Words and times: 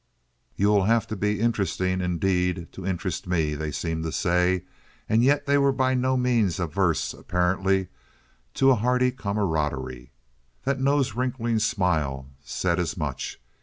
"You 0.55 0.69
will 0.69 0.85
have 0.85 1.05
to 1.09 1.15
be 1.15 1.39
interesting, 1.39 2.01
indeed, 2.01 2.71
to 2.71 2.87
interest 2.87 3.27
me," 3.27 3.53
they 3.53 3.69
seemed 3.69 4.03
to 4.05 4.11
say; 4.11 4.63
and 5.07 5.23
yet 5.23 5.45
they 5.45 5.59
were 5.59 5.71
by 5.71 5.93
no 5.93 6.17
means 6.17 6.59
averse, 6.59 7.13
apparently, 7.13 7.87
to 8.55 8.71
a 8.71 8.75
hearty 8.77 9.11
camaraderie. 9.11 10.11
That 10.63 10.79
nose 10.81 11.13
wrinkling 11.13 11.59
smile 11.59 12.31
said 12.43 12.79
as 12.79 12.97
much. 12.97 13.39